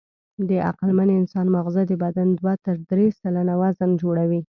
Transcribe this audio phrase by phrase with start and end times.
[0.49, 4.39] د عقلمن انسان ماغزه د بدن دوه تر درې سلنه وزن جوړوي.